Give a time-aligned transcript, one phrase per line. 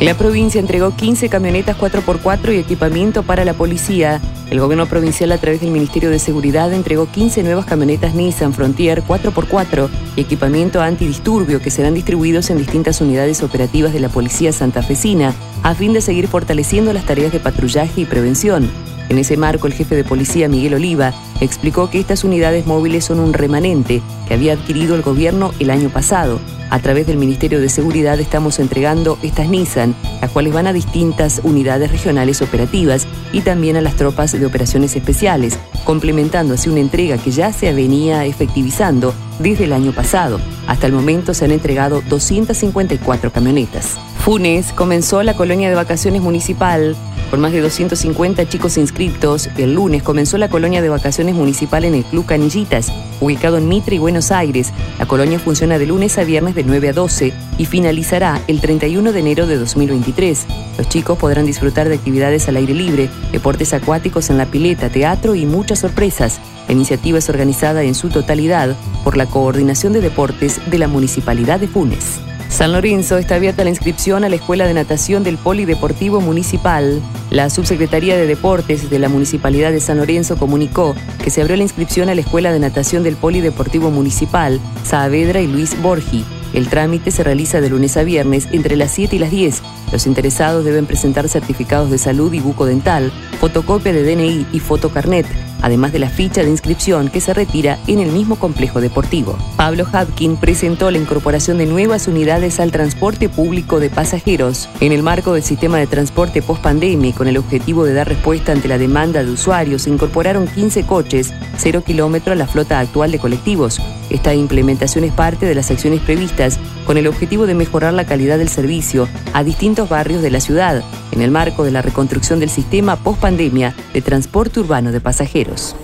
[0.00, 4.20] La provincia entregó 15 camionetas 4x4 y equipamiento para la policía.
[4.50, 9.02] El gobierno provincial a través del Ministerio de Seguridad entregó 15 nuevas camionetas Nissan Frontier
[9.02, 15.34] 4x4 y equipamiento antidisturbio que serán distribuidos en distintas unidades operativas de la Policía Santafesina
[15.62, 18.70] a fin de seguir fortaleciendo las tareas de patrullaje y prevención.
[19.08, 23.18] En ese marco, el jefe de policía, Miguel Oliva, explicó que estas unidades móviles son
[23.18, 26.38] un remanente que había adquirido el gobierno el año pasado.
[26.68, 31.40] A través del Ministerio de Seguridad estamos entregando estas Nissan, las cuales van a distintas
[31.44, 37.18] unidades regionales operativas y también a las tropas de operaciones especiales, complementando así una entrega
[37.18, 40.40] que ya se venía efectivizando desde el año pasado.
[40.66, 43.96] Hasta el momento se han entregado 254 camionetas.
[44.18, 46.96] Funes comenzó la colonia de vacaciones municipal
[47.30, 51.94] con más de 250 chicos inscritos, el lunes comenzó la colonia de vacaciones municipal en
[51.94, 54.72] el Club Canillitas, ubicado en Mitre y Buenos Aires.
[55.00, 59.12] La colonia funciona de lunes a viernes de 9 a 12 y finalizará el 31
[59.12, 60.46] de enero de 2023.
[60.76, 65.36] Los chicos podrán disfrutar de actividades al aire libre, deportes acuáticos en la pileta, teatro
[65.36, 66.40] y muchas sorpresas.
[66.66, 71.60] La iniciativa es organizada en su totalidad por la Coordinación de Deportes de la Municipalidad
[71.60, 72.20] de Funes.
[72.48, 77.02] San Lorenzo está abierta la inscripción a la Escuela de Natación del Polideportivo Municipal.
[77.30, 81.64] La Subsecretaría de Deportes de la Municipalidad de San Lorenzo comunicó que se abrió la
[81.64, 86.24] inscripción a la Escuela de Natación del Polideportivo Municipal, Saavedra y Luis Borgi.
[86.52, 89.62] El trámite se realiza de lunes a viernes entre las 7 y las 10.
[89.92, 95.26] Los interesados deben presentar certificados de salud y bucodental, fotocopia de DNI y fotocarnet
[95.62, 99.36] además de la ficha de inscripción que se retira en el mismo complejo deportivo.
[99.56, 105.02] Pablo Hapkin presentó la incorporación de nuevas unidades al transporte público de pasajeros en el
[105.02, 109.22] marco del sistema de transporte post-pandemia con el objetivo de dar respuesta ante la demanda
[109.24, 109.82] de usuarios.
[109.82, 113.80] Se incorporaron 15 coches, 0 kilómetros a la flota actual de colectivos.
[114.10, 118.38] Esta implementación es parte de las acciones previstas con el objetivo de mejorar la calidad
[118.38, 122.50] del servicio a distintos barrios de la ciudad en el marco de la reconstrucción del
[122.50, 125.76] sistema post-pandemia de transporte urbano de pasajeros.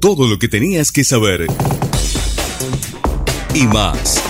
[0.00, 1.46] Todo lo que tenías que saber
[3.54, 4.22] y más.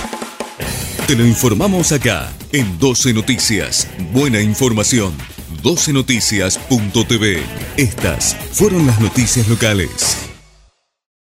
[1.06, 3.88] Te lo informamos acá en 12 Noticias.
[4.12, 5.12] Buena información.
[5.62, 7.43] 12noticias.tv.
[7.76, 10.25] Estas fueron las noticias locales.